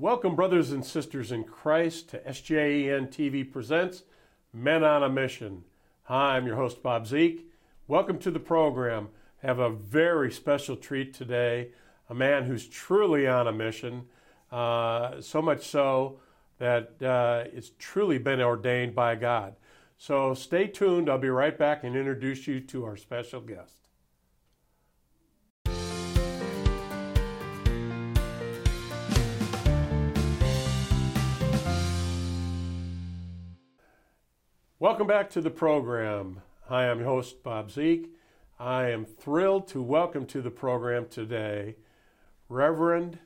[0.00, 4.04] Welcome, brothers and sisters in Christ, to SJEN TV Presents
[4.52, 5.64] Men on a Mission.
[6.04, 7.50] Hi, I'm your host, Bob Zeke.
[7.88, 9.08] Welcome to the program.
[9.42, 11.70] Have a very special treat today.
[12.08, 14.04] A man who's truly on a mission,
[14.52, 16.20] uh, so much so
[16.58, 19.56] that uh, it's truly been ordained by God.
[19.96, 21.10] So stay tuned.
[21.10, 23.87] I'll be right back and introduce you to our special guest.
[34.80, 36.40] Welcome back to the program.
[36.68, 38.14] Hi, I'm your host, Bob Zeke.
[38.60, 41.74] I am thrilled to welcome to the program today
[42.48, 43.18] Reverend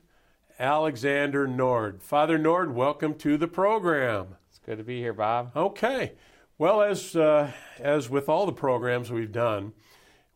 [0.57, 2.01] Alexander Nord.
[2.01, 4.37] Father Nord, welcome to the program.
[4.49, 5.51] It's good to be here, Bob.
[5.55, 6.13] Okay.
[6.57, 9.73] Well, as, uh, as with all the programs we've done,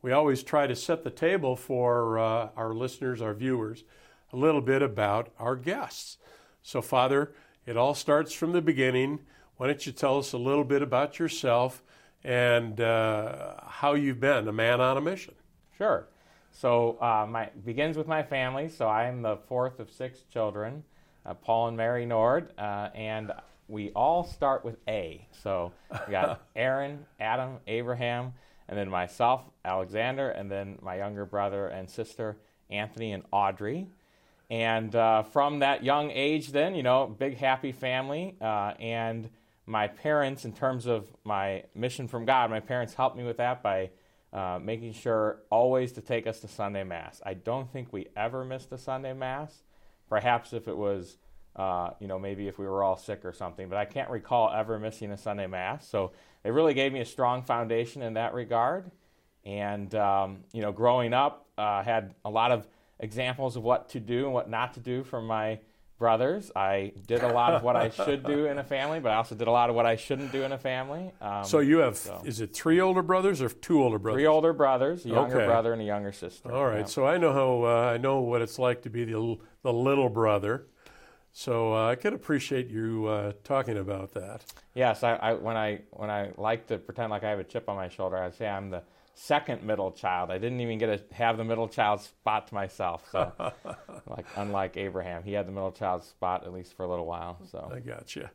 [0.04, 3.86] we always try to set the table for uh, our listeners, our viewers,
[4.32, 6.20] a little bit about our guests.
[6.62, 7.34] So, Father,
[7.66, 9.22] it all starts from the beginning
[9.58, 11.83] why don't you tell us a little bit about yourself
[12.23, 15.33] and uh, how you've been a man on a mission?
[15.77, 16.08] Sure.
[16.52, 18.69] So uh, my begins with my family.
[18.69, 20.83] So I'm the fourth of six children,
[21.25, 23.31] uh, Paul and Mary Nord, uh, and
[23.67, 25.28] we all start with A.
[25.44, 28.33] So we got Aaron, Adam, Abraham,
[28.69, 32.38] and then myself, Alexander, and then my younger brother and sister,
[32.69, 33.88] Anthony and Audrey.
[34.50, 39.30] And uh, from that young age, then you know, big happy family, uh, and
[39.68, 43.62] my parents, in terms of my mission from God, my parents helped me with that
[43.62, 43.90] by
[44.32, 47.22] uh, making sure always to take us to Sunday Mass.
[47.26, 49.64] I don't think we ever missed a Sunday Mass.
[50.09, 51.18] Perhaps if it was,
[51.58, 54.52] uh, you know, maybe if we were all sick or something, but I can't recall
[54.54, 55.86] ever missing a Sunday Mass.
[55.86, 56.14] So
[56.46, 58.90] it really gave me a strong foundation in that regard.
[59.44, 62.68] And, um, you know, growing up, uh, had a lot of
[63.00, 65.59] examples of what to do and what not to do from my
[65.98, 66.52] brothers.
[66.56, 69.36] I did a lot of what I should do in a family, but I also
[69.36, 71.12] did a lot of what I shouldn't do in a family.
[71.22, 72.22] Um, so you have so.
[72.26, 74.18] is it three older brothers or two older brothers?
[74.18, 75.46] Three older brothers, a younger okay.
[75.46, 76.52] brother and a younger sister.
[76.52, 76.85] All right, yeah.
[76.85, 80.09] so I know how uh, I know what it's like to be the the little
[80.09, 80.68] brother.
[81.34, 84.44] So uh, I can appreciate you uh, talking about that.
[84.74, 87.69] Yes, I, I, when I when I like to pretend like I have a chip
[87.69, 88.81] on my shoulder, I say I'm the
[89.17, 90.29] second middle child.
[90.29, 93.09] I didn't even get to have the middle child spot to myself.
[93.11, 93.31] So,
[94.07, 97.39] like unlike Abraham, he had the middle child spot at least for a little while.
[97.51, 98.29] So I got you.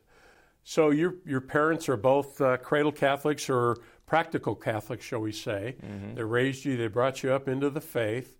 [0.63, 5.75] So your your parents are both uh, cradle Catholics or practical Catholics, shall we say?
[5.81, 6.15] Mm-hmm.
[6.15, 6.75] They raised you.
[6.75, 8.37] They brought you up into the faith.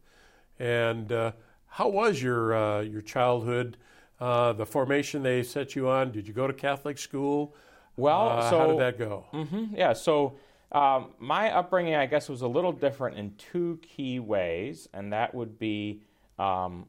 [0.60, 1.32] And uh,
[1.68, 3.78] how was your uh, your childhood?
[4.20, 6.12] Uh, the formation they set you on.
[6.12, 7.56] Did you go to Catholic school?
[7.96, 9.26] Well, so uh, how did that go?
[9.34, 10.38] Mm-hmm, yeah, so
[10.74, 15.34] um, my upbringing, I guess, was a little different in two key ways, and that
[15.36, 16.02] would be
[16.40, 16.88] um,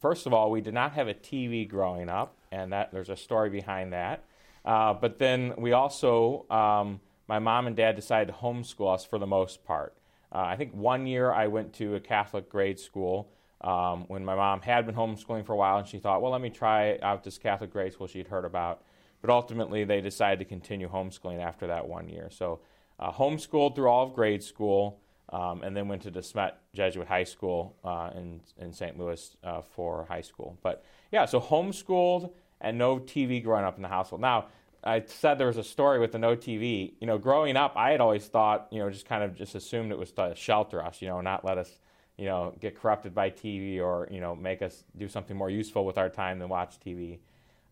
[0.00, 3.16] first of all, we did not have a TV growing up, and that there's a
[3.16, 4.24] story behind that.
[4.64, 9.18] Uh, but then we also, um, my mom and dad decided to homeschool us for
[9.18, 9.94] the most part.
[10.32, 13.30] Uh, I think one year I went to a Catholic grade school
[13.62, 16.40] um, when my mom had been homeschooling for a while, and she thought, well, let
[16.40, 18.82] me try out this Catholic grade school she'd heard about.
[19.20, 22.28] But ultimately, they decided to continue homeschooling after that one year.
[22.30, 22.60] So
[23.00, 25.00] uh, homeschooled through all of grade school,
[25.30, 28.98] um, and then went to De Smet Jesuit High School uh, in, in St.
[28.98, 30.58] Louis uh, for high school.
[30.62, 32.30] But yeah, so homeschooled
[32.60, 34.20] and no TV growing up in the household.
[34.20, 34.46] Now,
[34.82, 36.94] I said there was a story with the no TV.
[37.00, 39.92] You know, growing up, I had always thought, you know, just kind of just assumed
[39.92, 41.78] it was to shelter us, you know, not let us,
[42.16, 45.84] you know, get corrupted by TV or, you know, make us do something more useful
[45.84, 47.18] with our time than watch TV.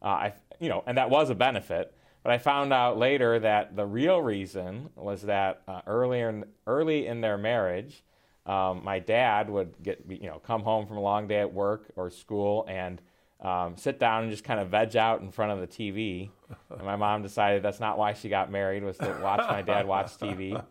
[0.02, 1.94] Uh, I, you know, and that was a benefit.
[2.22, 7.06] But I found out later that the real reason was that uh, earlier in, early
[7.06, 8.02] in their marriage,
[8.46, 11.92] um, my dad would get you know come home from a long day at work
[11.96, 13.00] or school and
[13.40, 16.30] um, sit down and just kind of veg out in front of the TV.
[16.70, 19.86] And my mom decided that's not why she got married was to watch my dad
[19.86, 20.62] watch TV.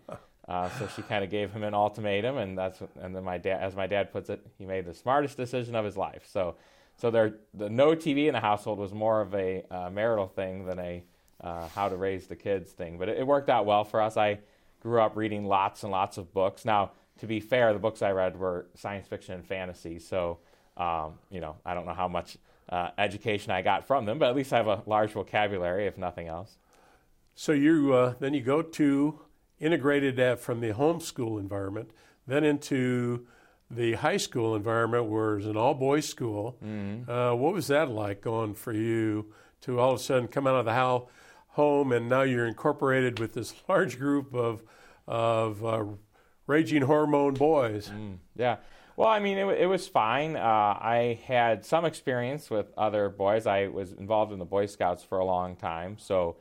[0.47, 3.61] Uh, so she kind of gave him an ultimatum, and that's and then my dad,
[3.61, 6.23] as my dad puts it, he made the smartest decision of his life.
[6.25, 6.55] So,
[6.95, 10.65] so there, the no TV in the household was more of a uh, marital thing
[10.65, 11.03] than a
[11.41, 12.97] uh, how to raise the kids thing.
[12.97, 14.17] But it, it, worked out well for us.
[14.17, 14.39] I
[14.81, 16.65] grew up reading lots and lots of books.
[16.65, 19.99] Now, to be fair, the books I read were science fiction and fantasy.
[19.99, 20.39] So,
[20.77, 22.37] um, you know, I don't know how much
[22.69, 25.97] uh, education I got from them, but at least I have a large vocabulary, if
[25.97, 26.57] nothing else.
[27.35, 29.19] So you uh, then you go to
[29.59, 31.91] integrated that from the homeschool environment,
[32.25, 33.27] then into
[33.69, 36.57] the high school environment, where it's an all boys school.
[36.63, 37.09] Mm-hmm.
[37.09, 40.55] Uh, what was that like going for you to all of a sudden come out
[40.55, 41.03] of the house?
[41.57, 44.63] Home, and now you're incorporated with this large group of
[45.07, 45.83] of uh,
[46.47, 47.89] raging hormone boys.
[47.89, 48.57] Mm, yeah.
[48.95, 50.35] Well, I mean, it, it was fine.
[50.35, 53.45] Uh, I had some experience with other boys.
[53.45, 55.97] I was involved in the Boy Scouts for a long time.
[55.99, 56.37] So,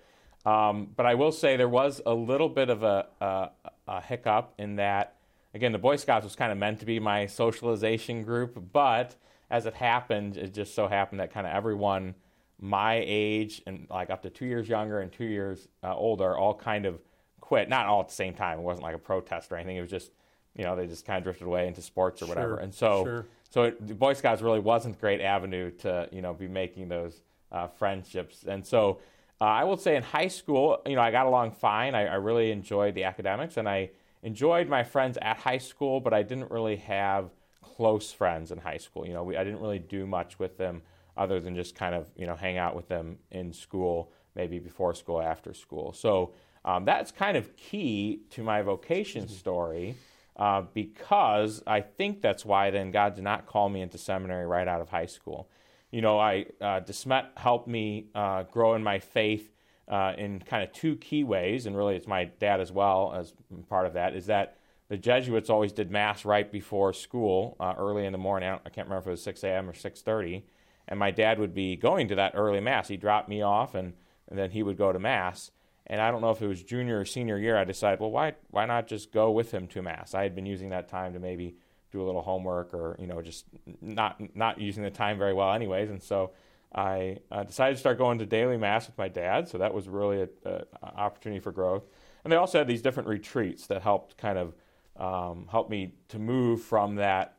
[0.47, 3.51] um, but I will say there was a little bit of a, a,
[3.87, 5.17] a hiccup in that,
[5.53, 9.17] again, the Boy Scouts was kind of meant to be my socialization group, but
[9.51, 12.15] as it happened, it just so happened that kind of everyone
[12.61, 16.55] my age and like up to two years younger and two years uh, older all
[16.55, 16.99] kind of
[17.41, 17.69] quit.
[17.69, 18.59] Not all at the same time.
[18.59, 19.77] It wasn't like a protest or anything.
[19.77, 20.11] It was just
[20.57, 22.57] you know, they just kind of drifted away into sports or whatever.
[22.57, 23.27] Sure, and so, sure.
[23.51, 26.89] so it, the Boy Scouts really wasn't a great avenue to, you know, be making
[26.89, 27.21] those
[27.53, 28.45] uh, friendships.
[28.49, 28.99] And so,
[29.39, 31.95] uh, I will say in high school, you know, I got along fine.
[31.95, 33.91] I, I, really enjoyed the academics, and I
[34.23, 37.29] enjoyed my friends at high school, but I didn't really have
[37.61, 39.07] close friends in high school.
[39.07, 40.81] You know, we, I didn't really do much with them
[41.17, 44.95] other than just kind of, you know, hang out with them in school, maybe before
[44.95, 45.93] school, after school.
[45.93, 46.33] So
[46.65, 49.97] um, that's kind of key to my vocation story
[50.37, 54.69] uh, because I think that's why then God did not call me into seminary right
[54.69, 55.49] out of high school.
[55.91, 59.53] You know, I uh, DeSmet helped me uh, grow in my faith
[59.89, 63.33] uh, in kind of two key ways, and really it's my dad as well as
[63.69, 64.15] part of that.
[64.15, 64.59] Is that
[64.89, 68.49] the Jesuits always did mass right before school, uh, early in the morning.
[68.49, 69.69] I, I, can't remember if it was 6 a.m.
[69.69, 70.43] or 6:30,
[70.89, 72.89] and my dad would be going to that early mass.
[72.89, 73.95] He'd drop me off, and,
[74.29, 75.51] and then he would go to mass.
[75.87, 78.35] And I don't know if it was junior or senior year, I decided, well, why,
[78.51, 80.15] why not just go with him to Mass?
[80.15, 81.57] I had been using that time to maybe
[81.93, 83.45] do a little homework or, you know, just
[83.81, 85.89] not, not using the time very well, anyways.
[85.91, 86.33] And so
[86.75, 89.49] I uh, decided to start going to daily Mass with my dad.
[89.49, 91.85] So that was really an opportunity for growth.
[92.25, 94.55] And they also had these different retreats that helped kind of
[94.97, 97.36] um, help me to move from that,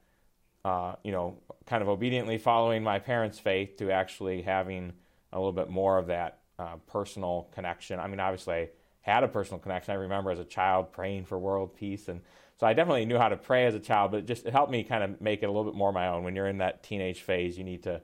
[0.68, 4.92] uh, you know, kind of obediently following my parents' faith to actually having
[5.32, 8.02] a little bit more of that uh, personal connection.
[8.02, 8.70] I mean, obviously, I
[9.00, 9.94] had a personal connection.
[9.94, 12.20] I remember as a child praying for world peace, and
[12.60, 14.12] so I definitely knew how to pray as a child.
[14.12, 16.10] But it just it helped me kind of make it a little bit more my
[16.10, 16.26] own.
[16.26, 18.02] When you're in that teenage phase, you need to,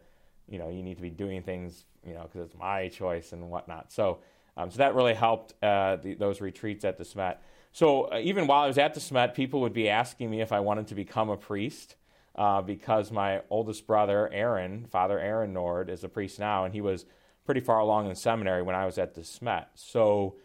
[0.48, 3.50] you know, you need to be doing things, you know, because it's my choice and
[3.50, 3.92] whatnot.
[3.92, 4.20] So,
[4.56, 7.42] um, so that really helped uh, the, those retreats at De Smet.
[7.74, 10.54] So uh, even while I was at De Smet, people would be asking me if
[10.54, 11.98] I wanted to become a priest.
[12.36, 16.82] Uh, because my oldest brother, Aaron, Father Aaron Nord, is a priest now, and he
[16.82, 17.06] was
[17.46, 19.66] pretty far along in seminary when I was at DeSmet.
[19.76, 20.36] So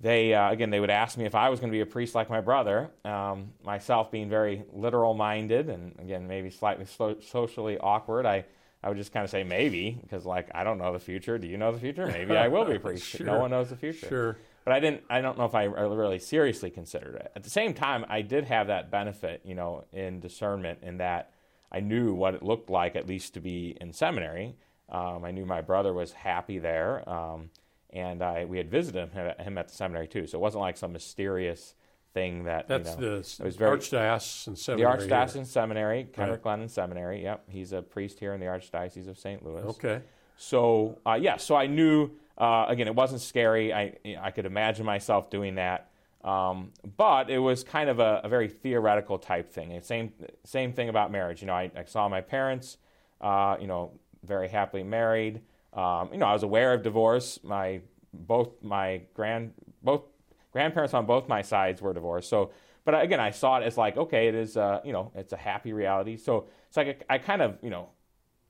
[0.00, 2.14] they, uh, again, they would ask me if I was going to be a priest
[2.14, 7.76] like my brother, um, myself being very literal minded and, again, maybe slightly so- socially
[7.78, 8.24] awkward.
[8.24, 8.44] I,
[8.82, 11.36] I would just kind of say maybe because, like, I don't know the future.
[11.38, 12.06] Do you know the future?
[12.06, 13.04] Maybe I will be a priest.
[13.04, 13.26] sure.
[13.26, 14.06] No one knows the future.
[14.08, 14.36] Sure.
[14.66, 15.04] But I didn't.
[15.08, 17.30] I don't know if I really seriously considered it.
[17.36, 21.30] At the same time, I did have that benefit, you know, in discernment, in that
[21.70, 24.56] I knew what it looked like, at least to be in seminary.
[24.88, 27.50] Um, I knew my brother was happy there, um,
[27.90, 30.26] and I we had visited him, him, at the seminary too.
[30.26, 31.76] So it wasn't like some mysterious
[32.12, 34.98] thing that that's you know, the was very, Archdiocesan Seminary.
[34.98, 36.68] The Archdiocesan Seminary, Kenrick right.
[36.68, 37.22] Seminary.
[37.22, 39.44] Yep, he's a priest here in the Archdiocese of St.
[39.46, 39.62] Louis.
[39.62, 40.02] Okay.
[40.36, 43.72] So uh, yeah, so I knew uh, again it wasn't scary.
[43.72, 45.90] I I could imagine myself doing that.
[46.24, 49.72] Um, but it was kind of a, a, very theoretical type thing.
[49.72, 50.12] And same
[50.42, 51.40] same thing about marriage.
[51.40, 52.78] You know, I, I saw my parents.
[53.20, 53.92] Uh, you know,
[54.24, 55.40] very happily married.
[55.72, 57.38] Um, you know, I was aware of divorce.
[57.44, 57.80] My
[58.12, 60.02] both my grand both
[60.52, 62.28] grandparents on both my sides were divorced.
[62.28, 62.50] So,
[62.84, 65.36] but again, I saw it as like, okay, it is, uh, you know, it's a
[65.36, 66.16] happy reality.
[66.16, 67.90] So it's like I kind of, you know,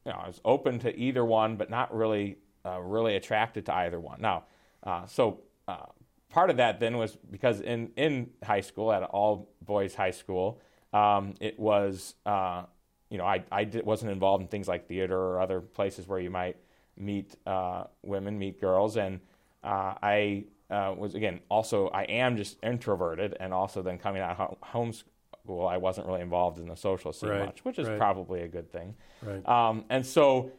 [0.05, 3.75] you know, I was open to either one, but not really, uh, really attracted to
[3.75, 4.21] either one.
[4.21, 4.45] Now,
[4.83, 5.87] uh, so uh,
[6.29, 10.61] part of that then was because in in high school at all boys high school,
[10.93, 12.65] um, it was uh,
[13.11, 16.19] you know, I, I did, wasn't involved in things like theater or other places where
[16.19, 16.57] you might
[16.97, 19.21] meet uh, women, meet girls, and
[19.63, 24.39] uh, I uh, was again also I am just introverted, and also then coming out
[24.41, 27.99] of homeschool, I wasn't really involved in the social scene right, much, which is right.
[27.99, 28.95] probably a good thing.
[29.23, 29.47] Right.
[29.49, 30.51] Um, and so,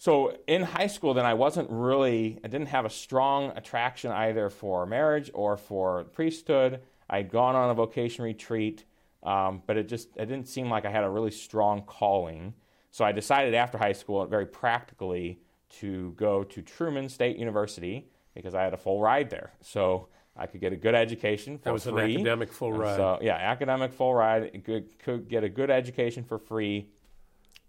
[0.00, 4.48] so in high school, then I wasn't really I didn't have a strong attraction either
[4.48, 6.80] for marriage or for priesthood.
[7.10, 8.86] I'd gone on a vocation retreat.
[9.22, 12.54] Um, but it just it didn't seem like I had a really strong calling.
[12.90, 15.42] So I decided after high school, very practically,
[15.80, 19.52] to go to Truman State University because I had a full ride there.
[19.60, 22.14] So I could get a good education for that was free.
[22.14, 22.96] an academic full ride.
[22.96, 24.64] So yeah, academic full ride.
[24.64, 26.88] Could, could get a good education for free.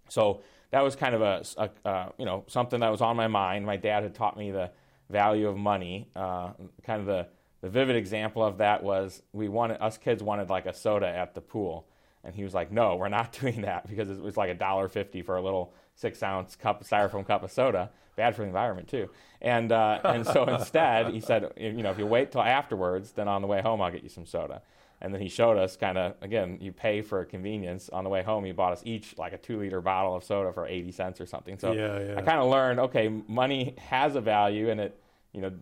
[0.08, 0.40] So
[0.72, 3.64] that was kind of a, a uh, you know something that was on my mind.
[3.64, 4.70] My dad had taught me the
[5.08, 6.50] value of money, uh,
[6.82, 7.28] kind of the
[7.60, 11.34] the vivid example of that was we wanted us kids wanted like a soda at
[11.34, 11.86] the pool.
[12.24, 14.88] And he was like no we're not doing that because it was like a dollar
[14.88, 17.90] fifty for a little six ounce cup of styrofoam cup of soda.
[18.16, 19.08] Bad for the environment too.
[19.40, 23.28] And uh, and so instead he said you know if you wait till afterwards then
[23.28, 24.62] on the way home i'll get you some soda
[25.02, 27.90] And then he showed us kind of, again, you pay for convenience.
[27.90, 30.52] On the way home, he bought us each like a two liter bottle of soda
[30.52, 31.58] for 80 cents or something.
[31.58, 32.18] So Yeah, yeah.
[32.18, 34.98] I kind of learned, okay, money has a value and it,
[35.32, 35.52] you know,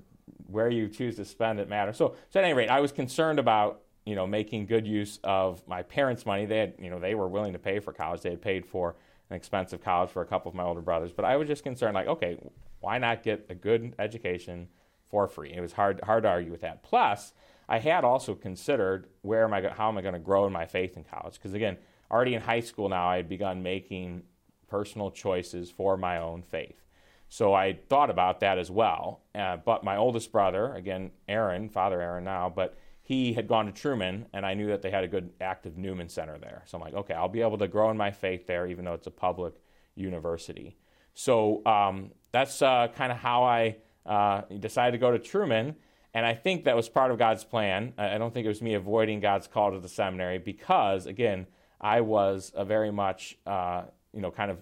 [0.47, 1.97] where you choose to spend it matters.
[1.97, 5.67] So, so at any rate, I was concerned about, you know, making good use of
[5.67, 6.45] my parents' money.
[6.45, 8.21] They had, you know, they were willing to pay for college.
[8.21, 8.95] They had paid for
[9.31, 11.13] an expensive college for a couple of my older brothers.
[11.13, 12.39] But I was just concerned, like, okay,
[12.81, 14.69] why not get a good education
[15.09, 15.55] for free?
[15.55, 16.83] It was hard, hard to argue with that.
[16.83, 17.33] Plus,
[17.71, 20.67] I had also considered where am I, how am I going to grow in my
[20.67, 21.35] faith in college?
[21.35, 21.79] Because again,
[22.11, 24.25] already in high school now, I had begun making
[24.69, 26.85] personal choices for my own faith.
[27.29, 29.23] So I thought about that as well.
[29.37, 33.73] Uh, but my oldest brother, again, Aaron, Father Aaron now, but he had gone to
[33.73, 36.65] Truman, and I knew that they had a good active Newman Center there.
[36.67, 38.95] So I'm like, okay, I'll be able to grow in my faith there, even though
[38.95, 39.55] it's a public
[39.95, 40.77] university.
[41.15, 45.77] So um, that's uh, kind of how I uh, decided to go to Truman.
[46.13, 47.93] And I think that was part of God's plan.
[47.97, 51.47] I don't think it was me avoiding God's call to the seminary because, again,
[51.81, 54.59] I was a very much, uh, you know, kind of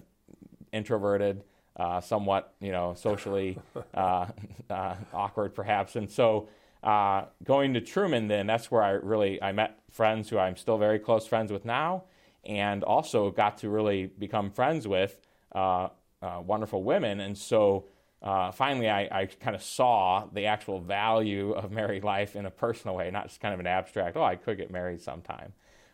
[0.71, 1.43] introverted,
[1.75, 3.57] uh, somewhat, you know, socially
[3.93, 4.27] uh,
[4.69, 5.95] uh, awkward perhaps.
[5.95, 6.49] And so
[6.83, 10.77] uh, going to Truman, then that's where I really I met friends who I'm still
[10.77, 12.03] very close friends with now,
[12.45, 15.19] and also got to really become friends with
[15.53, 15.89] uh,
[16.21, 17.19] uh, wonderful women.
[17.19, 17.85] And so
[18.21, 22.51] uh, finally, I, I kind of saw the actual value of married life in a
[22.51, 24.17] personal way, not just kind of an abstract.
[24.17, 25.53] Oh, I could get married sometime,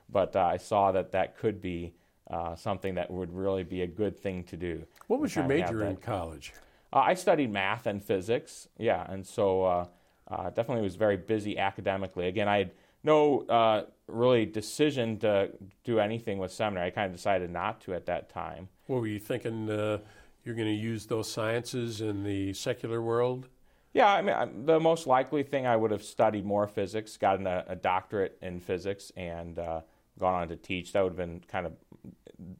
[0.10, 1.94] but uh, I saw that that could be
[2.30, 4.84] uh, something that would really be a good thing to do.
[5.08, 6.54] What was your major in college?
[6.92, 9.86] uh, I studied math and physics, yeah, and so uh,
[10.30, 12.28] uh, definitely was very busy academically.
[12.28, 12.72] Again, I had
[13.04, 15.52] no uh, really decision to
[15.84, 16.88] do anything with seminary.
[16.88, 18.70] I kind of decided not to at that time.
[18.88, 20.02] What were you thinking?
[20.46, 23.50] You're going to use those sciences in the secular world?
[23.94, 27.66] Yeah, I mean, the most likely thing I would have studied more physics, gotten a,
[27.68, 29.82] a doctorate in physics, and uh,
[30.20, 30.94] gone on to teach.
[30.94, 31.74] That would have been kind of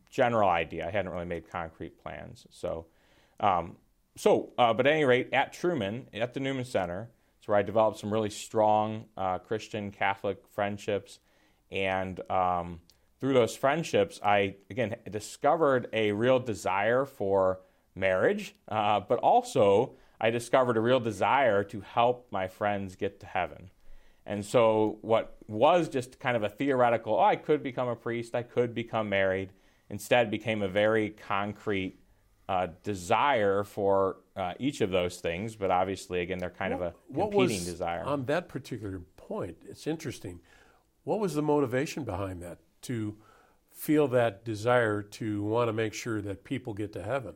[0.10, 0.88] general idea.
[0.88, 2.48] I hadn't really made concrete plans.
[2.50, 2.88] So,
[3.40, 3.76] um,
[4.18, 7.62] so, uh, but at any rate, at Truman, at the Newman Center, it's where I
[7.62, 11.20] developed some really strong uh, Christian Catholic friendships,
[11.70, 12.80] and um,
[13.20, 17.60] through those friendships, I again discovered a real desire for
[17.96, 23.26] marriage, uh, but also I discovered a real desire to help my friends get to
[23.26, 23.70] heaven.
[24.26, 28.34] And so, what was just kind of a theoretical, oh, I could become a priest,
[28.34, 29.52] I could become married,
[29.90, 32.00] instead became a very concrete
[32.50, 35.56] uh, desire for uh, each of those things.
[35.56, 38.04] But obviously, again, they're kind of a What competing was desire.
[38.04, 39.58] on that particular point?
[39.70, 40.40] It's interesting.
[41.04, 43.16] What was the motivation behind that to
[43.72, 47.36] feel that desire to want to make sure that people get to heaven?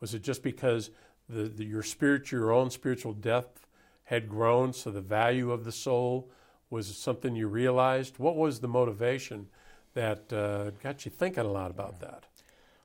[0.00, 0.90] Was it just because
[1.28, 3.66] the, the your spirit, your own spiritual depth,
[4.04, 6.30] had grown, so the value of the soul
[6.68, 8.18] was something you realized?
[8.18, 9.48] What was the motivation
[9.94, 12.24] that uh, got you thinking a lot about that?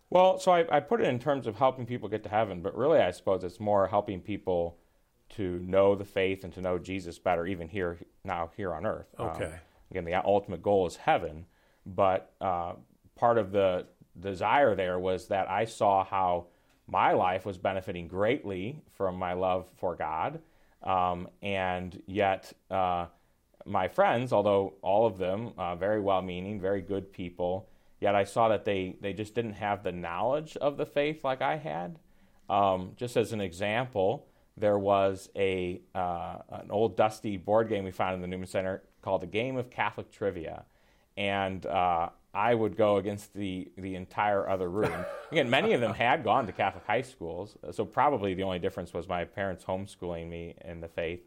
[0.10, 2.78] Well, so I, I put it in terms of helping people get to heaven, but
[2.78, 4.78] really, I suppose it's more helping people
[5.30, 9.08] to know the faith and to know Jesus better, even here now here on earth.
[9.18, 9.60] Um, Okay.
[9.90, 11.46] again, the ultimate goal is heaven,
[11.86, 12.74] but uh,
[13.16, 13.88] part of the
[14.20, 16.48] desire there was that I saw how
[16.88, 20.40] my life was benefiting greatly from my love for God,
[20.84, 23.08] um, and yet uh,
[23.66, 28.50] my friends, although all of them uh, very well-meaning, very good people, yet I saw
[28.50, 31.98] that they they just didn't have the knowledge of the faith like I had.
[32.50, 37.92] Um, just as an example, there was a uh, an old dusty board game we
[37.92, 40.66] found in the Newman Center called the Game of Catholic Trivia,
[41.18, 45.06] and uh, I would go against the the entire other room.
[45.32, 48.94] Again, many of them had gone to Catholic high schools, so probably the only difference
[48.94, 51.22] was my parents homeschooling me in the faith,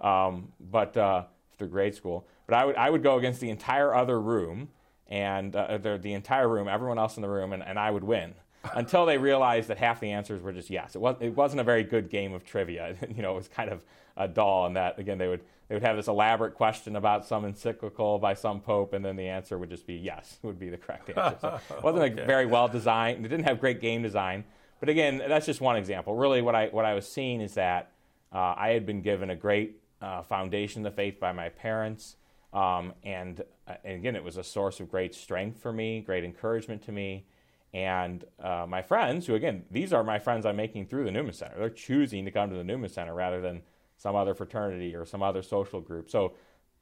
[0.00, 1.24] um, but uh,
[1.56, 2.26] through grade school.
[2.46, 4.68] But I would I would go against the entire other room
[5.08, 8.04] and uh, the, the entire room, everyone else in the room, and, and I would
[8.04, 8.34] win
[8.74, 10.94] until they realized that half the answers were just yes.
[10.94, 12.94] It, was, it wasn't a very good game of trivia.
[13.14, 13.80] you know, it was kind of
[14.16, 17.44] uh, dull and that, again, they would, they would have this elaborate question about some
[17.44, 20.78] encyclical by some pope, and then the answer would just be yes, would be the
[20.78, 21.60] correct answer.
[21.68, 24.44] So it wasn't a very well designed, it didn't have great game design.
[24.80, 26.14] But again, that's just one example.
[26.14, 27.90] Really, what I, what I was seeing is that
[28.32, 32.16] uh, I had been given a great uh, foundation of the faith by my parents.
[32.52, 36.24] Um, and, uh, and again, it was a source of great strength for me, great
[36.24, 37.26] encouragement to me.
[37.74, 41.34] And uh, my friends, who again, these are my friends I'm making through the Newman
[41.34, 41.58] Center.
[41.58, 43.62] They're choosing to come to the Newman Center rather than
[43.98, 46.08] some other fraternity or some other social group.
[46.08, 46.32] So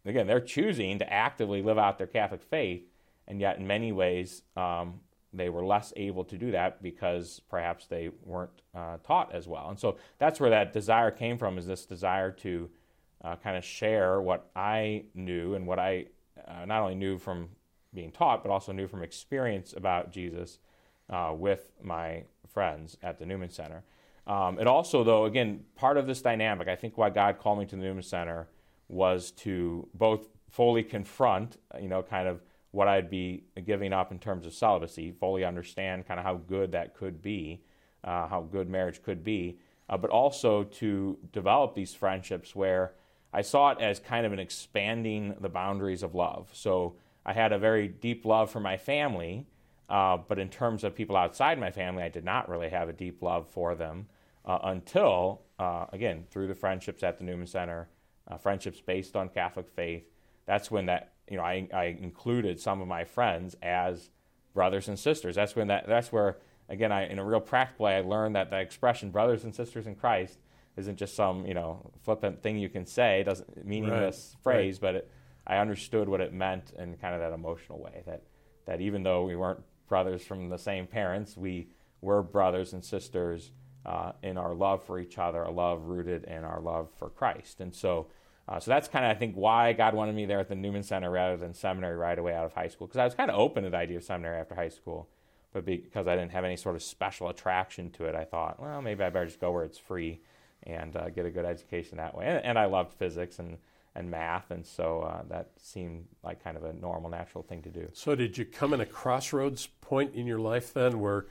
[0.04, 2.84] again, they're choosing to actively live out their Catholic faith,
[3.26, 5.00] and yet in many ways um,
[5.32, 9.68] they were less able to do that because perhaps they weren't uh, taught as well.
[9.70, 12.70] And so that's where that desire came from: is this desire to
[13.24, 16.06] uh, kind of share what I knew and what I
[16.46, 17.48] uh, not only knew from
[17.94, 20.58] being taught, but also knew from experience about Jesus
[21.08, 23.82] uh, with my friends at the Newman Center.
[24.26, 27.66] Um, it also, though, again, part of this dynamic, I think why God called me
[27.66, 28.48] to the Newman Center
[28.88, 32.40] was to both fully confront, you know, kind of
[32.72, 36.72] what I'd be giving up in terms of celibacy, fully understand kind of how good
[36.72, 37.62] that could be,
[38.04, 42.92] uh, how good marriage could be, uh, but also to develop these friendships where
[43.32, 46.50] I saw it as kind of an expanding the boundaries of love.
[46.52, 49.46] So I had a very deep love for my family,
[49.88, 52.92] uh, but in terms of people outside my family, I did not really have a
[52.92, 54.06] deep love for them
[54.46, 57.88] uh, until, uh, again, through the friendships at the Newman Center,
[58.28, 60.04] uh, friendships based on Catholic faith.
[60.46, 64.10] That's when that you know I, I included some of my friends as
[64.54, 65.34] brothers and sisters.
[65.36, 66.38] That's when that that's where
[66.68, 69.86] again I in a real practical way I learned that the expression brothers and sisters
[69.86, 70.38] in Christ
[70.76, 74.42] isn't just some you know flippant thing you can say, doesn't meaningless right.
[74.42, 74.80] phrase, right.
[74.80, 75.10] but it,
[75.46, 78.22] I understood what it meant in kind of that emotional way that
[78.66, 81.68] that even though we weren't brothers from the same parents, we
[82.00, 83.52] were brothers and sisters
[83.86, 87.60] uh, in our love for each other, a love rooted in our love for Christ.
[87.60, 88.08] And so,
[88.48, 90.82] uh, so that's kind of I think why God wanted me there at the Newman
[90.82, 93.38] Center rather than seminary right away out of high school because I was kind of
[93.38, 95.08] open to the idea of seminary after high school,
[95.52, 98.82] but because I didn't have any sort of special attraction to it, I thought, well,
[98.82, 100.20] maybe I better just go where it's free
[100.64, 102.26] and uh, get a good education that way.
[102.26, 103.56] And, and, I loved physics and,
[103.94, 107.70] and math, and so uh, that seemed like kind of a normal, natural thing to
[107.70, 107.88] do.
[107.92, 111.26] So, did you come in a crossroads point in your life then where,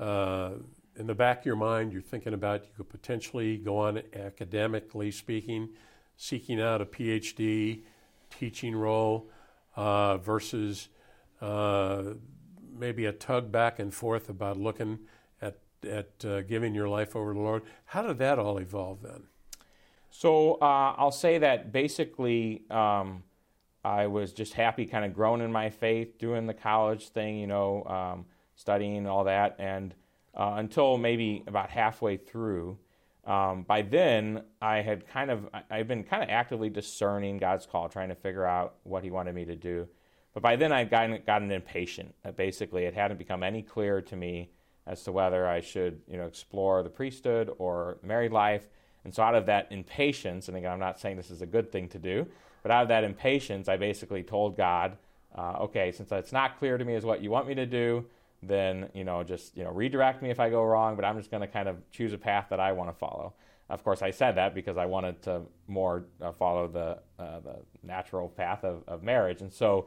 [0.00, 0.52] uh,
[0.96, 5.10] in the back of your mind, you're thinking about you could potentially go on academically
[5.10, 5.70] speaking,
[6.16, 7.82] seeking out a PhD,
[8.30, 9.30] teaching role,
[9.74, 10.88] uh, versus
[11.40, 12.02] uh,
[12.78, 14.98] maybe a tug back and forth about looking
[15.84, 17.62] at uh, giving your life over to the Lord.
[17.86, 19.24] How did that all evolve then?
[20.10, 23.22] So uh, I'll say that basically um,
[23.84, 27.46] I was just happy, kind of growing in my faith, doing the college thing, you
[27.46, 29.94] know, um, studying all that, and
[30.34, 32.78] uh, until maybe about halfway through.
[33.24, 37.88] Um, by then, I had kind of I've been kind of actively discerning God's call,
[37.88, 39.88] trying to figure out what He wanted me to do.
[40.34, 42.14] But by then, I'd gotten, gotten impatient.
[42.36, 44.50] Basically, it hadn't become any clearer to me
[44.86, 48.66] as to whether I should, you know, explore the priesthood or married life.
[49.04, 51.70] And so out of that impatience, and again, I'm not saying this is a good
[51.70, 52.26] thing to do,
[52.62, 54.96] but out of that impatience, I basically told God,
[55.36, 58.04] uh, okay, since it's not clear to me as what you want me to do,
[58.42, 60.96] then you know, just you know, redirect me if I go wrong.
[60.96, 63.34] But I'm just going to kind of choose a path that I want to follow.
[63.70, 67.56] Of course, I said that because I wanted to more uh, follow the uh, the
[67.82, 69.86] natural path of, of marriage, and so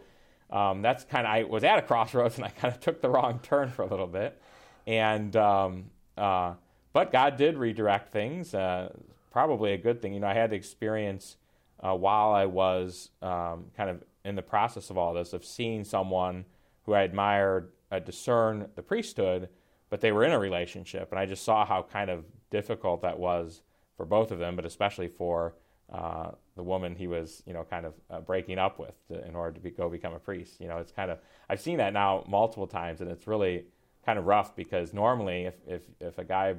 [0.50, 3.10] um, that's kind of I was at a crossroads, and I kind of took the
[3.10, 4.41] wrong turn for a little bit.
[4.88, 5.86] And um,
[6.18, 6.54] uh,
[6.94, 8.54] but God did redirect things.
[8.54, 8.89] Uh,
[9.32, 10.13] probably a good thing.
[10.13, 11.36] You know, I had the experience
[11.82, 15.84] uh, while I was um, kind of in the process of all this of seeing
[15.84, 16.46] someone
[16.86, 19.50] who I admired uh, discern the priesthood,
[19.89, 23.19] but they were in a relationship, and I just saw how kind of difficult that
[23.19, 23.62] was
[23.98, 25.56] for both of them, but especially for
[25.91, 29.36] uh, the woman he was, you know, kind of uh, breaking up with to, in
[29.36, 30.60] order to be, go become a priest.
[30.60, 31.19] You know, it's kind of
[31.50, 33.65] I've seen that now multiple times, and it's really
[34.06, 36.56] kind of rough because normally if if if a guy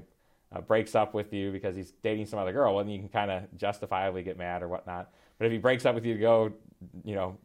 [0.52, 3.08] uh, breaks up with you because he's dating some other girl, well, then you can
[3.08, 5.10] kind of justifiably get mad or whatnot.
[5.38, 6.52] But if he breaks up with you to go,
[7.04, 7.36] you know,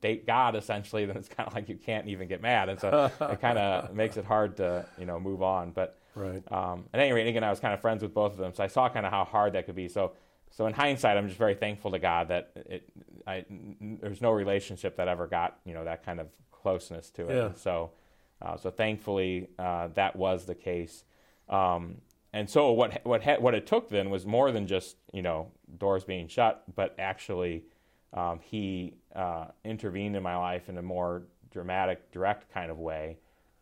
[0.00, 3.10] date God essentially, then it's kind of like you can't even get mad, and so
[3.20, 5.70] it kind of makes it hard to you know move on.
[5.70, 6.42] But right.
[6.50, 8.64] Um, at any rate, again, I was kind of friends with both of them, so
[8.64, 9.88] I saw kind of how hard that could be.
[9.88, 10.12] So.
[10.52, 12.90] So in hindsight, I'm just very thankful to God that it,
[13.24, 13.44] I,
[13.80, 17.36] there's no relationship that ever got you know that kind of closeness to it.
[17.36, 17.52] Yeah.
[17.54, 17.92] So
[18.42, 21.04] uh, so thankfully, uh, that was the case.
[21.48, 21.96] Um,
[22.32, 26.04] and so what what what it took then was more than just you know doors
[26.04, 27.64] being shut, but actually
[28.12, 33.18] um, he uh, intervened in my life in a more dramatic, direct kind of way,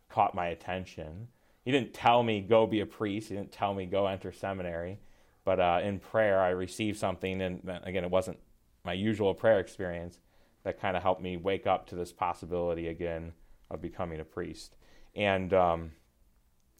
[0.09, 1.29] caught my attention.
[1.65, 3.29] He didn't tell me go be a priest.
[3.29, 4.99] He didn't tell me go enter seminary,
[5.45, 8.39] but uh, in prayer I received something, and again it wasn't
[8.85, 10.19] my usual prayer experience
[10.65, 13.33] that kind of helped me wake up to this possibility again
[13.71, 14.77] of becoming a priest.
[15.15, 15.93] And um,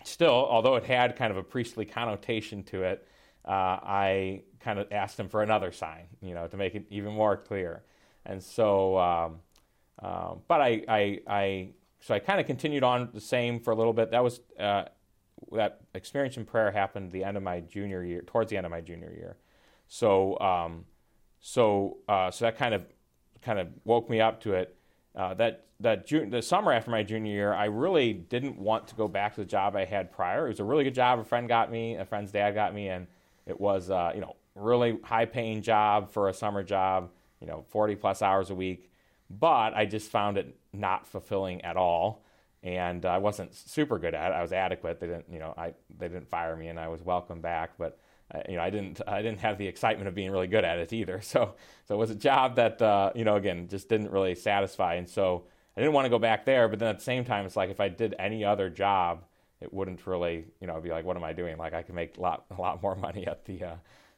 [0.05, 3.07] still, although it had kind of a priestly connotation to it,
[3.49, 7.13] uh, I kind of asked him for another sign, you know, to make it even
[7.13, 7.83] more clear.
[8.27, 9.41] And so, um,
[10.03, 11.69] uh, but I, I, I,
[12.01, 14.11] so I kind of continued on the same for a little bit.
[14.11, 14.85] That was uh,
[15.53, 18.71] that experience in prayer happened the end of my junior year, towards the end of
[18.71, 19.37] my junior year.
[19.89, 20.85] So, um,
[21.41, 22.85] so, uh, so that kind of,
[23.41, 24.77] kind of woke me up to it.
[25.17, 28.95] Uh, that that June, the summer after my junior year, I really didn't want to
[28.97, 30.47] go back to the job I had prior.
[30.47, 31.19] It was a really good job.
[31.21, 33.07] A friend got me, a friend's dad got me, and
[33.49, 37.11] it was uh, you know really high paying job for a summer job.
[37.41, 38.91] You know, 40 plus hours a week.
[39.31, 42.25] but I just found it not fulfilling at all.
[42.63, 44.35] And I wasn't super good at it.
[44.35, 44.99] I was adequate.
[45.01, 47.73] They didn't, you know, I they didn't fire me, and I was welcome back.
[47.79, 47.99] But
[48.35, 50.79] uh, you know, I didn't I didn't have the excitement of being really good at
[50.79, 51.21] it either.
[51.23, 51.55] So
[51.87, 55.09] so it was a job that uh, you know again just didn't really satisfy, and
[55.09, 55.45] so
[55.77, 56.69] I didn't want to go back there.
[56.69, 59.25] But then at the same time, it's like if I did any other job,
[59.61, 61.57] it wouldn't really you know be like what am I doing?
[61.57, 63.77] Like I can make a lot a lot more money at the uh,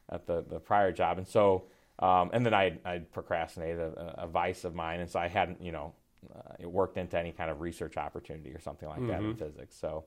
[0.09, 1.65] at the the prior job, and so
[1.99, 5.61] um, and then I I procrastinated a, a, vice of mine, and so I hadn't
[5.61, 5.93] you know
[6.35, 9.07] uh, worked into any kind of research opportunity or something like mm-hmm.
[9.07, 9.43] that in mm-hmm.
[9.43, 9.75] physics.
[9.79, 10.05] So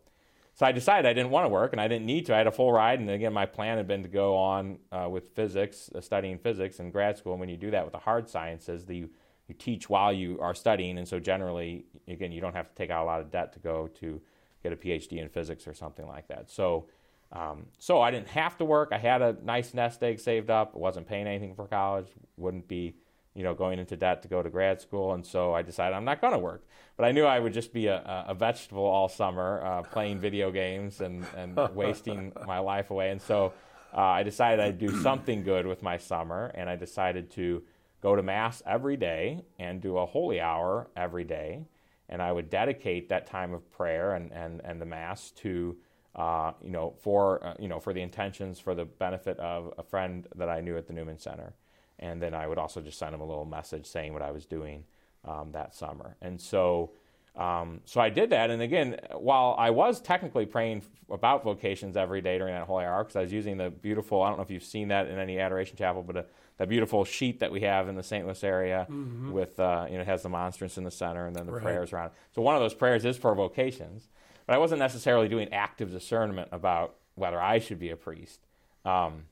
[0.55, 2.35] so I decided I didn't want to work and I didn't need to.
[2.35, 5.09] I had a full ride, and again, my plan had been to go on uh,
[5.11, 7.33] with physics, uh, studying physics in grad school.
[7.33, 9.09] And when you do that with the hard sciences, the,
[9.49, 12.91] you teach while you are studying, and so generally, again, you don't have to take
[12.91, 14.21] out a lot of debt to go to
[14.65, 16.51] get a PhD in physics or something like that.
[16.51, 16.87] So,
[17.31, 18.89] um, so I didn't have to work.
[18.91, 20.73] I had a nice nest egg saved up.
[20.75, 22.09] I wasn't paying anything for college.
[22.37, 22.97] Wouldn't be
[23.35, 25.13] you know, going into debt to go to grad school.
[25.13, 26.65] And so I decided I'm not going to work.
[26.97, 30.53] But I knew I would just be a, a vegetable all summer, uh, playing video
[30.53, 33.11] games and, and wasting my life away.
[33.11, 33.53] And so
[33.93, 36.53] uh, I decided I'd do something good with my summer.
[36.55, 37.65] And I decided to
[38.01, 41.65] go to Mass every day and do a holy hour every day.
[42.09, 45.77] And I would dedicate that time of prayer and, and, and the Mass to,
[46.15, 49.83] uh, you know, for, uh, you know, for the intentions for the benefit of a
[49.83, 51.55] friend that I knew at the Newman Center
[51.99, 54.47] and then I would also just send them a little message saying what I was
[54.47, 54.85] doing
[55.25, 56.17] um, that summer.
[56.21, 56.93] And so,
[57.37, 58.51] um, so I did that.
[58.51, 63.03] And again, while I was technically praying about vocations every day during that holy hour,
[63.03, 65.39] because I was using the beautiful, I don't know if you've seen that in any
[65.39, 66.27] adoration chapel, but a,
[66.59, 68.25] that beautiful sheet that we have in the St.
[68.25, 69.33] Louis area mm-hmm.
[69.33, 71.63] with, uh, you know, it has the monstrance in the center and then the right.
[71.63, 72.07] prayers around.
[72.07, 72.13] it.
[72.33, 74.09] So one of those prayers is for vocations.
[74.47, 78.41] But I wasn't necessarily doing active discernment about whether I should be a priest.
[78.85, 79.25] Um,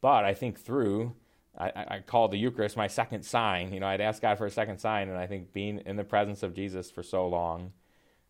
[0.00, 1.14] but I think through
[1.58, 3.72] I, I called the Eucharist my second sign.
[3.72, 6.04] You know, I'd asked God for a second sign, and I think being in the
[6.04, 7.72] presence of Jesus for so long,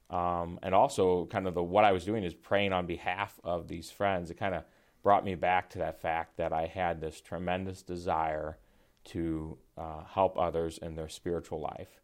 [0.08, 3.68] um, and also kind of the what I was doing is praying on behalf of
[3.68, 4.30] these friends.
[4.30, 4.64] It kind of
[5.02, 8.58] brought me back to that fact that I had this tremendous desire
[9.04, 12.00] to uh, help others in their spiritual life,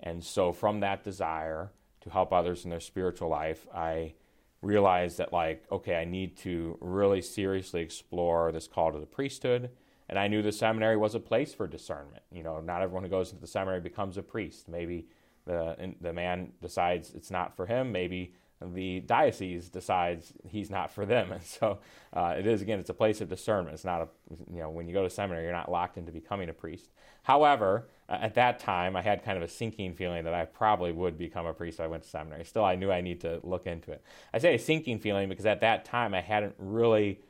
[0.00, 4.14] and so from that desire to help others in their spiritual life, I
[4.62, 9.70] realized that like, okay, I need to really seriously explore this call to the priesthood
[10.08, 12.22] and I knew the seminary was a place for discernment.
[12.32, 14.68] You know, not everyone who goes into the seminary becomes a priest.
[14.68, 15.06] Maybe
[15.46, 17.92] the the man decides it's not for him.
[17.92, 21.30] Maybe the diocese decides he's not for them.
[21.32, 21.78] And so
[22.12, 23.74] uh, it is again, it's a place of discernment.
[23.74, 24.08] It's not a
[24.50, 26.90] you know when you go to seminary, you're not locked into becoming a priest.
[27.22, 31.18] However, at that time, I had kind of a sinking feeling that I probably would
[31.18, 32.44] become a priest if I went to seminary.
[32.44, 34.02] Still, I knew I need to look into it.
[34.32, 37.20] I say a sinking feeling because at that time I hadn't really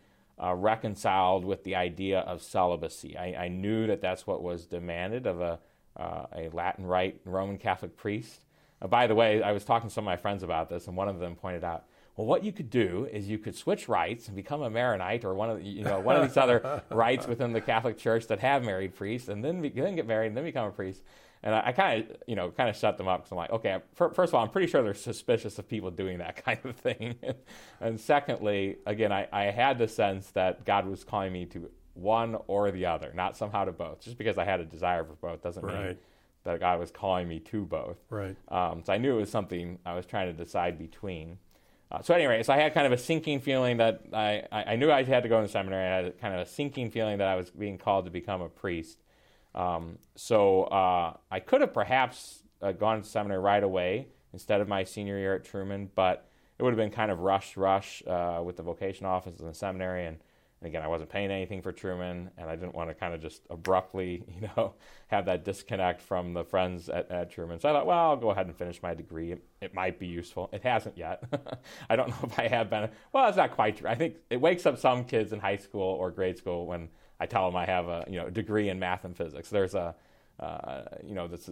[0.42, 3.16] uh, reconciled with the idea of celibacy.
[3.16, 5.59] I, I, knew that that's what was demanded of a,
[5.96, 8.44] uh, a Latin Rite Roman Catholic priest.
[8.81, 10.96] Uh, by the way, I was talking to some of my friends about this, and
[10.96, 11.85] one of them pointed out,
[12.16, 15.35] well, what you could do is you could switch rites and become a Maronite or
[15.35, 18.40] one of the, you know one of these other rites within the Catholic Church that
[18.40, 21.03] have married priests, and then be, then get married and then become a priest.
[21.42, 23.51] And I, I kind of, you know, kind of shut them up because I'm like,
[23.51, 26.59] okay, for, first of all, I'm pretty sure they're suspicious of people doing that kind
[26.64, 27.16] of thing.
[27.81, 32.37] and secondly, again, I, I had the sense that God was calling me to one
[32.46, 34.01] or the other, not somehow to both.
[34.01, 35.87] Just because I had a desire for both doesn't right.
[35.87, 35.98] mean
[36.44, 37.98] that God was calling me to both.
[38.11, 38.37] Right.
[38.48, 41.38] Um, so I knew it was something I was trying to decide between.
[41.90, 44.90] Uh, so anyway, so I had kind of a sinking feeling that I, I, knew
[44.90, 45.87] I had to go to seminary.
[45.87, 48.48] I had kind of a sinking feeling that I was being called to become a
[48.48, 48.98] priest.
[49.59, 54.68] Um, so uh, I could have perhaps uh, gone to seminary right away instead of
[54.68, 58.40] my senior year at Truman, but it would have been kind of rush, rush uh,
[58.44, 60.07] with the vocation office and the seminary.
[60.07, 60.18] And,
[60.61, 63.21] and, again, I wasn't paying anything for Truman, and I didn't want to kind of
[63.21, 64.75] just abruptly, you know,
[65.09, 67.59] have that disconnect from the friends at, at Truman.
[67.59, 69.33] So I thought, well, I'll go ahead and finish my degree.
[69.33, 70.51] It, it might be useful.
[70.53, 71.25] It hasn't yet.
[71.90, 72.90] I don't know if I have been.
[73.12, 73.88] Well, it's not quite true.
[73.88, 77.26] I think it wakes up some kids in high school or grade school when I
[77.26, 79.50] tell them I have a you know degree in math and physics.
[79.50, 79.94] There's a
[80.40, 81.50] uh, you know this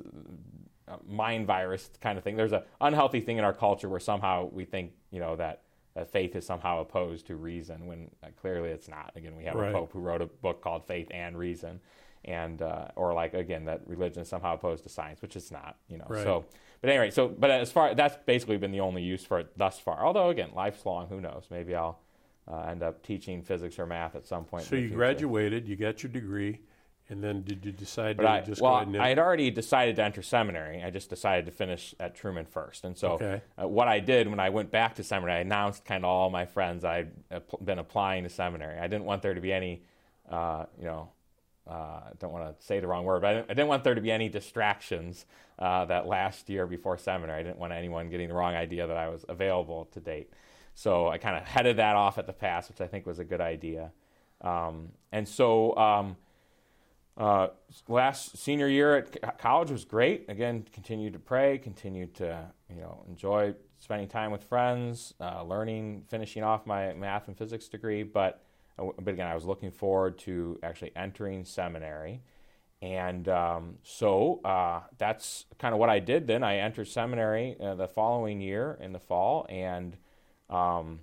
[0.88, 2.36] uh, mind virus kind of thing.
[2.36, 5.62] There's an unhealthy thing in our culture where somehow we think you know that,
[5.94, 9.12] that faith is somehow opposed to reason when uh, clearly it's not.
[9.16, 9.70] Again, we have right.
[9.70, 11.80] a pope who wrote a book called Faith and Reason,
[12.24, 15.76] and uh, or like again that religion is somehow opposed to science, which it's not.
[15.88, 16.22] You know, right.
[16.22, 16.44] so.
[16.82, 19.80] But anyway, so but as far that's basically been the only use for it thus
[19.80, 20.04] far.
[20.04, 21.08] Although again, life's long.
[21.08, 21.46] Who knows?
[21.50, 21.98] Maybe I'll
[22.50, 24.64] uh, end up teaching physics or math at some point.
[24.64, 26.60] So you graduated, you got your degree,
[27.08, 29.00] and then did you decide but to I, just well, go?
[29.00, 30.82] I had already decided to enter seminary.
[30.82, 32.84] I just decided to finish at Truman first.
[32.84, 33.42] And so, okay.
[33.60, 36.30] uh, what I did when I went back to seminary, I announced kind of all
[36.30, 37.10] my friends I'd
[37.64, 38.78] been applying to seminary.
[38.78, 39.82] I didn't want there to be any,
[40.28, 41.10] uh, you know,
[41.68, 43.84] uh, I don't want to say the wrong word, but I didn't, I didn't want
[43.84, 45.26] there to be any distractions
[45.58, 47.40] uh, that last year before seminary.
[47.40, 50.32] I didn't want anyone getting the wrong idea that I was available to date.
[50.76, 53.24] So I kind of headed that off at the pass, which I think was a
[53.24, 53.90] good idea.
[54.42, 56.16] Um, and so um,
[57.16, 57.48] uh,
[57.88, 60.26] last senior year at college was great.
[60.28, 66.04] Again, continued to pray, continued to you know enjoy spending time with friends, uh, learning,
[66.08, 68.02] finishing off my math and physics degree.
[68.02, 68.44] But
[68.78, 72.20] uh, but again, I was looking forward to actually entering seminary.
[72.82, 76.44] And um, so uh, that's kind of what I did then.
[76.44, 79.96] I entered seminary uh, the following year in the fall, and
[80.50, 81.00] um,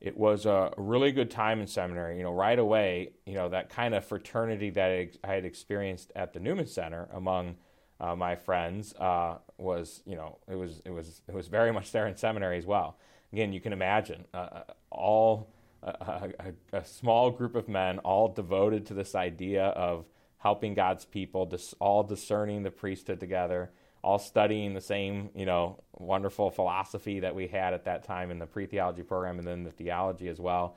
[0.00, 2.16] it was a really good time in seminary.
[2.18, 4.90] You know, right away, you know, that kind of fraternity that
[5.22, 7.56] I had experienced at the Newman Center among
[8.00, 11.92] uh, my friends uh, was, you know, it was it was it was very much
[11.92, 12.98] there in seminary as well.
[13.32, 15.48] Again, you can imagine uh, uh all
[15.82, 16.30] a,
[16.72, 20.04] a, a, small group of men, all devoted to this idea of
[20.38, 25.78] helping God's people, dis- all discerning the priesthood together, all studying the same, you know,
[25.92, 29.70] wonderful philosophy that we had at that time in the pre-theology program, and then the
[29.70, 30.76] theology as well.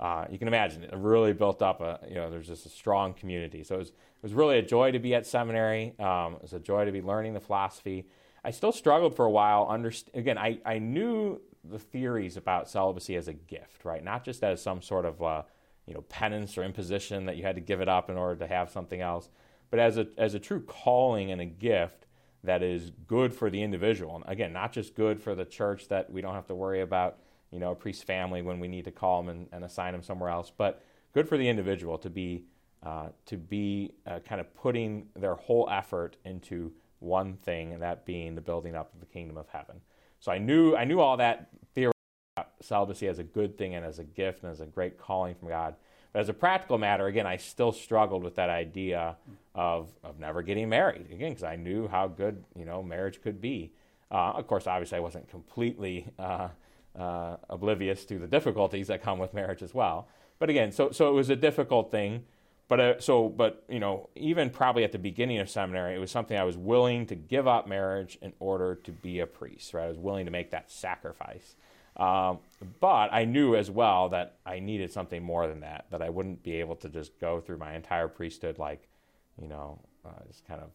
[0.00, 3.14] Uh, you can imagine it really built up a, you know, there's just a strong
[3.14, 3.62] community.
[3.62, 5.94] So it was, it was really a joy to be at seminary.
[6.00, 8.08] Um, it was a joy to be learning the philosophy.
[8.44, 9.66] I still struggled for a while.
[9.68, 14.02] Underst- again, I, I knew the theories about celibacy as a gift, right?
[14.02, 15.42] Not just as some sort of uh,
[15.86, 18.46] you know penance or imposition that you had to give it up in order to
[18.46, 19.30] have something else,
[19.70, 22.06] but as a as a true calling and a gift
[22.44, 24.16] that is good for the individual.
[24.16, 27.18] And again, not just good for the church that we don't have to worry about,
[27.50, 30.02] you know, a priest's family when we need to call them and, and assign them
[30.02, 32.44] somewhere else, but good for the individual to be
[32.82, 38.04] uh, to be uh, kind of putting their whole effort into one thing, and that
[38.04, 39.80] being the building up of the kingdom of heaven.
[40.20, 41.92] So I knew I knew all that theory
[42.36, 45.34] about celibacy as a good thing and as a gift and as a great calling
[45.34, 45.76] from God.
[46.14, 49.16] But as a practical matter, again, I still struggled with that idea
[49.52, 51.10] of, of never getting married.
[51.10, 53.72] Again, because I knew how good you know marriage could be.
[54.12, 56.48] Uh, of course, obviously, I wasn't completely uh,
[56.96, 60.06] uh, oblivious to the difficulties that come with marriage as well.
[60.38, 62.22] But again, so so it was a difficult thing.
[62.68, 66.12] But uh, so, but you know, even probably at the beginning of seminary, it was
[66.12, 69.74] something I was willing to give up marriage in order to be a priest.
[69.74, 71.56] Right, I was willing to make that sacrifice.
[71.96, 72.38] Um,
[72.80, 75.86] but I knew as well that I needed something more than that.
[75.90, 78.88] That I wouldn't be able to just go through my entire priesthood like,
[79.40, 80.70] you know, uh, just kind of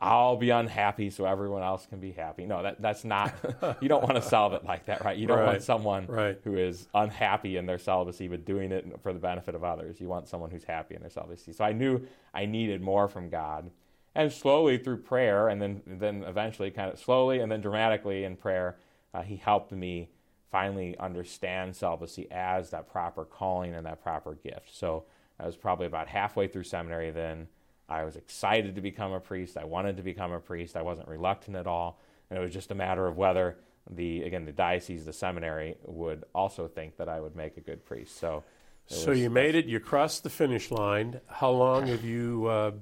[0.00, 2.46] I'll be unhappy so everyone else can be happy.
[2.46, 3.34] No, that, that's not,
[3.80, 5.16] you don't want to solve it like that, right?
[5.16, 5.46] You don't right.
[5.46, 6.38] want someone right.
[6.44, 10.00] who is unhappy in their celibacy but doing it for the benefit of others.
[10.00, 11.52] You want someone who's happy in their celibacy.
[11.52, 13.70] So I knew I needed more from God.
[14.14, 18.36] And slowly through prayer, and then, then eventually, kind of slowly and then dramatically in
[18.36, 18.76] prayer,
[19.14, 20.08] uh, He helped me
[20.50, 24.74] finally understand celibacy as that proper calling and that proper gift.
[24.74, 25.04] So
[25.38, 27.48] I was probably about halfway through seminary then
[27.88, 29.56] I was excited to become a priest.
[29.56, 30.76] I wanted to become a priest.
[30.76, 31.98] I wasn't reluctant at all.
[32.28, 33.56] And it was just a matter of whether
[33.90, 37.86] the again the diocese, the seminary would also think that I would make a good
[37.86, 38.18] priest.
[38.18, 38.44] So,
[38.86, 39.64] so was, you made it.
[39.64, 41.20] You crossed the finish line.
[41.26, 42.72] How long have you uh,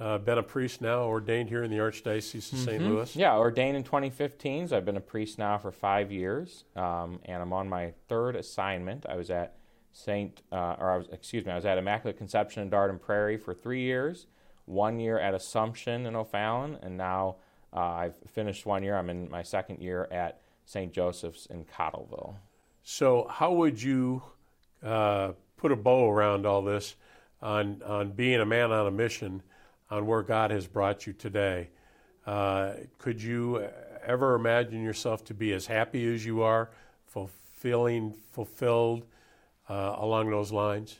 [0.00, 2.64] uh, been a priest now, ordained here in the Archdiocese of mm-hmm.
[2.64, 2.82] St.
[2.82, 3.16] Louis?
[3.16, 4.68] Yeah, ordained in 2015.
[4.68, 8.36] So I've been a priest now for five years, um, and I'm on my third
[8.36, 9.06] assignment.
[9.08, 9.56] I was at
[9.92, 13.36] Saint, uh, or I was, excuse me, I was at Immaculate Conception in Dardenne Prairie
[13.36, 14.26] for three years,
[14.64, 17.36] one year at Assumption in O'Fallon, and now
[17.72, 18.96] uh, I've finished one year.
[18.96, 20.92] I'm in my second year at St.
[20.92, 22.36] Joseph's in Cottleville.
[22.82, 24.22] So, how would you
[24.82, 26.96] uh, put a bow around all this
[27.40, 29.42] on on being a man on a mission,
[29.92, 31.68] on where God has brought you today?
[32.26, 33.68] Uh, could you
[34.04, 36.70] ever imagine yourself to be as happy as you are,
[37.06, 39.04] fulfilling, fulfilled?
[39.68, 40.98] uh, along those lines?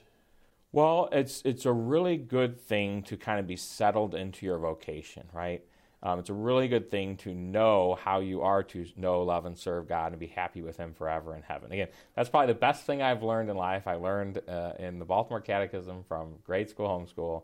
[0.72, 5.28] Well, it's it's a really good thing to kind of be settled into your vocation,
[5.32, 5.62] right?
[6.02, 9.56] Um, it's a really good thing to know how you are to know, love, and
[9.56, 11.70] serve God and be happy with Him forever in heaven.
[11.70, 13.86] Again, that's probably the best thing I've learned in life.
[13.86, 17.42] I learned uh, in the Baltimore Catechism from grade school, homeschool.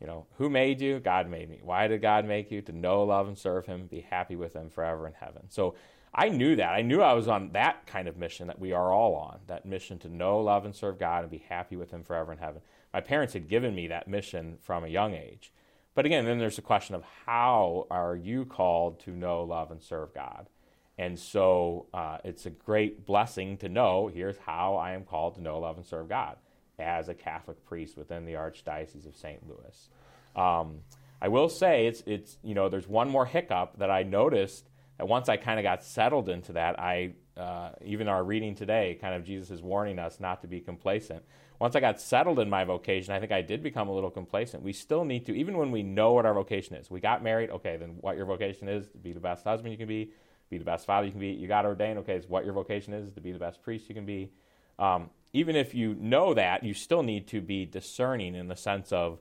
[0.00, 0.98] You know, who made you?
[0.98, 1.60] God made me.
[1.62, 2.62] Why did God make you?
[2.62, 5.42] To know, love, and serve Him, be happy with Him forever in heaven.
[5.48, 5.74] So
[6.14, 6.70] I knew that.
[6.70, 9.66] I knew I was on that kind of mission that we are all on that
[9.66, 12.62] mission to know, love, and serve God and be happy with Him forever in heaven.
[12.94, 15.52] My parents had given me that mission from a young age.
[15.94, 19.82] But again, then there's the question of how are you called to know, love, and
[19.82, 20.48] serve God?
[20.96, 25.42] And so uh, it's a great blessing to know here's how I am called to
[25.42, 26.36] know, love, and serve God
[26.80, 29.40] as a Catholic priest within the Archdiocese of St.
[29.48, 29.88] Louis.
[30.36, 30.80] Um,
[31.22, 35.06] I will say it's, it's, you know, there's one more hiccup that I noticed that
[35.06, 39.14] once I kind of got settled into that, I uh, even our reading today, kind
[39.14, 41.22] of Jesus is warning us not to be complacent.
[41.58, 44.62] once I got settled in my vocation, I think I did become a little complacent.
[44.62, 46.90] We still need to, even when we know what our vocation is.
[46.90, 49.78] We got married, okay, then what your vocation is to be the best husband you
[49.78, 50.10] can be,
[50.50, 51.28] be the best father you can be.
[51.28, 53.94] You got ordained, okay, it's what your vocation is to be the best priest you
[53.94, 54.32] can be.
[54.78, 58.92] Um, even if you know that, you still need to be discerning in the sense
[58.92, 59.18] of,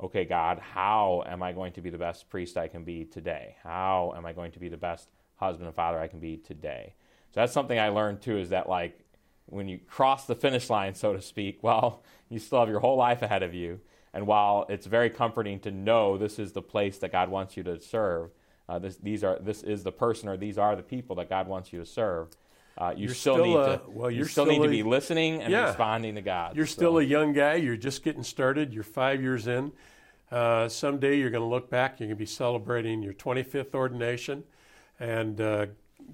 [0.00, 3.56] okay, God, how am I going to be the best priest I can be today?
[3.62, 6.94] How am I going to be the best husband and father I can be today?
[7.34, 8.98] So that's something I learned too is that, like,
[9.46, 12.96] when you cross the finish line, so to speak, well, you still have your whole
[12.96, 13.80] life ahead of you.
[14.12, 17.62] And while it's very comforting to know this is the place that God wants you
[17.64, 18.30] to serve,
[18.68, 21.48] uh, this, these are, this is the person or these are the people that God
[21.48, 22.28] wants you to serve,
[22.78, 24.82] uh, you still, still, need a, to well, you still, still need a, to be
[24.82, 26.56] listening and yeah, responding to God.
[26.56, 26.72] You're so.
[26.72, 27.54] still a young guy.
[27.54, 28.72] You're just getting started.
[28.72, 29.72] You're five years in.
[30.30, 31.98] Uh, someday you're going to look back.
[31.98, 34.44] You're going to be celebrating your 25th ordination,
[34.98, 35.66] and uh,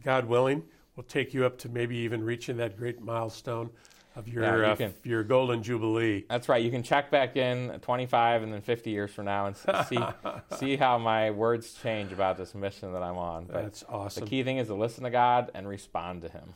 [0.03, 0.62] God willing,
[0.97, 3.71] will take you up to maybe even reaching that great milestone
[4.16, 6.24] of your yeah, you uh, can, your golden jubilee.
[6.29, 6.64] That's right.
[6.64, 9.98] You can check back in 25 and then 50 years from now and see
[10.59, 13.44] see how my words change about this mission that I'm on.
[13.44, 14.24] But That's awesome.
[14.24, 16.55] The key thing is to listen to God and respond to Him.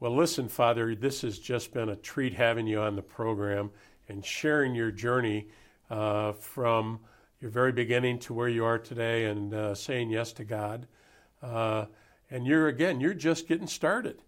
[0.00, 3.70] Well, listen, Father, this has just been a treat having you on the program
[4.08, 5.46] and sharing your journey
[5.90, 6.98] uh, from
[7.40, 10.88] your very beginning to where you are today and uh, saying yes to God.
[11.42, 11.86] Uh,
[12.30, 14.22] and you're, again, you're just getting started.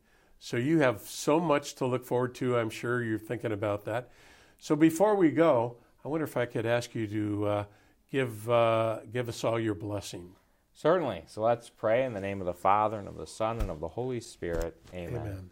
[0.44, 2.58] So you have so much to look forward to.
[2.58, 4.10] I'm sure you're thinking about that.
[4.58, 7.64] So before we go, I wonder if I could ask you to uh,
[8.12, 10.32] give, uh, give us all your blessing.
[10.74, 11.22] Certainly.
[11.28, 13.80] So let's pray in the name of the Father, and of the Son, and of
[13.80, 14.76] the Holy Spirit.
[14.92, 15.22] Amen.
[15.22, 15.50] Amen.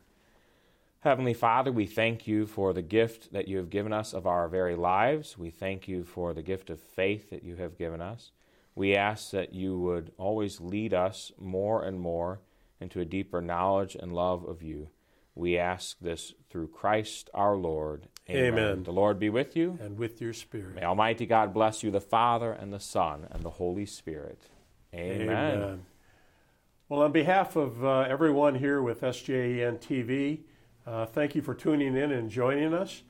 [1.00, 4.46] Heavenly Father, we thank you for the gift that you have given us of our
[4.46, 5.38] very lives.
[5.38, 8.30] We thank you for the gift of faith that you have given us.
[8.74, 12.40] We ask that you would always lead us more and more
[12.82, 14.88] into a deeper knowledge and love of you.
[15.34, 18.08] We ask this through Christ our Lord.
[18.28, 18.52] Amen.
[18.52, 18.82] Amen.
[18.82, 19.78] The Lord be with you.
[19.80, 20.74] And with your spirit.
[20.74, 24.38] May Almighty God bless you, the Father, and the Son, and the Holy Spirit.
[24.94, 25.28] Amen.
[25.30, 25.86] Amen.
[26.88, 30.40] Well, on behalf of uh, everyone here with SJEN TV,
[30.86, 33.02] uh, thank you for tuning in and joining us.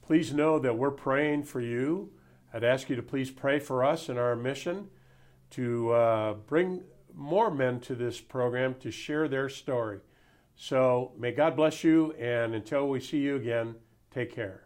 [0.00, 2.10] Please know that we're praying for you.
[2.54, 4.88] I'd ask you to please pray for us in our mission
[5.50, 6.84] to uh, bring
[7.16, 10.00] more men to this program to share their story.
[10.54, 13.74] So may God bless you, and until we see you again,
[14.10, 14.65] take care.